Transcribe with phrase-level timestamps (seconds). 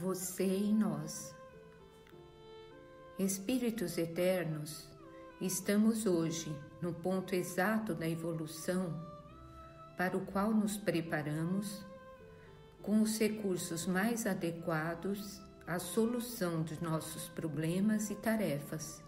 [0.00, 1.34] você em nós.
[3.18, 4.88] Espíritos eternos,
[5.38, 8.98] estamos hoje no ponto exato da evolução
[9.98, 11.84] para o qual nos preparamos
[12.80, 19.04] com os recursos mais adequados à solução de nossos problemas e tarefas,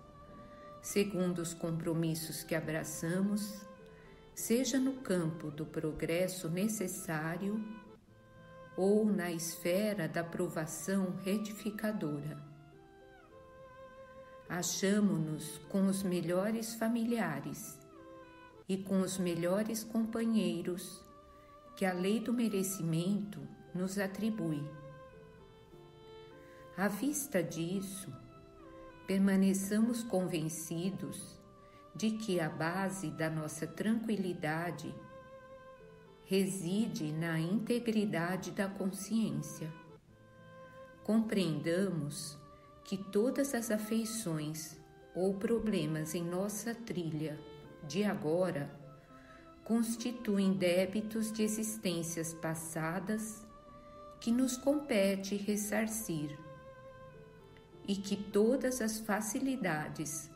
[0.82, 3.62] segundo os compromissos que abraçamos,
[4.34, 7.64] seja no campo do progresso necessário
[8.76, 12.38] ou na esfera da provação retificadora.
[14.48, 17.78] Achamo-nos com os melhores familiares
[18.68, 21.02] e com os melhores companheiros
[21.76, 23.40] que a lei do merecimento
[23.74, 24.62] nos atribui.
[26.76, 28.12] À vista disso,
[29.06, 31.38] permaneçamos convencidos
[31.94, 34.94] de que a base da nossa tranquilidade
[36.32, 39.70] reside na integridade da consciência.
[41.04, 42.38] Compreendamos
[42.82, 44.80] que todas as afeições
[45.14, 47.38] ou problemas em nossa trilha
[47.86, 48.74] de agora
[49.62, 53.46] constituem débitos de existências passadas
[54.18, 56.38] que nos compete ressarcir
[57.86, 60.30] e que todas as facilidades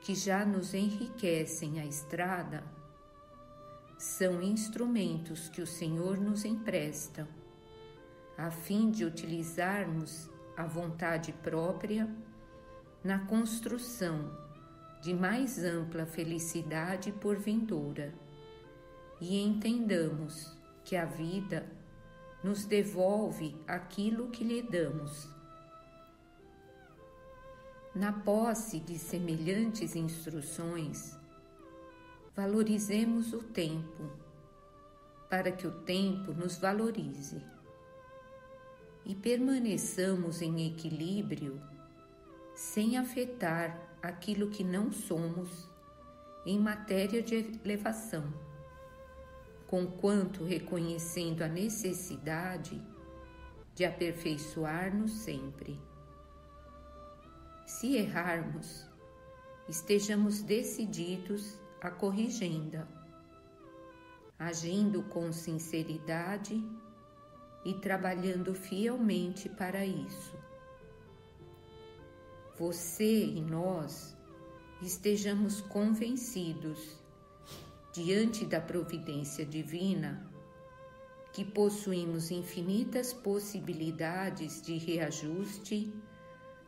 [0.00, 2.79] que já nos enriquecem a estrada
[4.20, 7.26] são instrumentos que o Senhor nos empresta,
[8.36, 12.06] a fim de utilizarmos a vontade própria
[13.02, 14.30] na construção
[15.00, 18.12] de mais ampla felicidade por vindoura
[19.22, 21.66] e entendamos que a vida
[22.44, 25.30] nos devolve aquilo que lhe damos.
[27.94, 31.18] Na posse de semelhantes instruções,
[32.34, 34.10] valorizemos o tempo,
[35.28, 37.42] para que o tempo nos valorize
[39.04, 41.60] e permaneçamos em equilíbrio
[42.54, 45.68] sem afetar aquilo que não somos
[46.44, 48.32] em matéria de elevação,
[49.66, 52.80] conquanto reconhecendo a necessidade
[53.74, 55.78] de aperfeiçoar-nos sempre.
[57.66, 58.86] Se errarmos,
[59.68, 62.86] estejamos decididos a corrigenda,
[64.38, 66.62] agindo com sinceridade
[67.64, 70.36] e trabalhando fielmente para isso.
[72.58, 74.16] Você e nós
[74.82, 76.98] estejamos convencidos,
[77.92, 80.30] diante da providência divina,
[81.32, 85.92] que possuímos infinitas possibilidades de reajuste,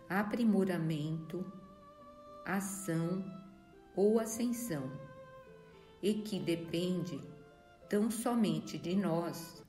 [0.08, 1.44] aprimoramento,
[2.44, 3.24] ação
[3.94, 4.90] ou ascensão,
[6.02, 7.20] e que depende
[7.88, 9.62] tão somente de nós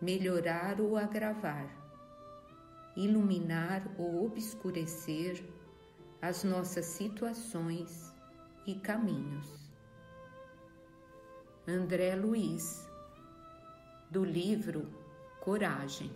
[0.00, 1.68] melhorar ou agravar,
[2.96, 5.44] iluminar ou obscurecer
[6.22, 8.12] as nossas situações
[8.66, 9.68] e caminhos.
[11.66, 12.88] André Luiz,
[14.10, 14.90] do livro
[15.40, 16.10] Coragem.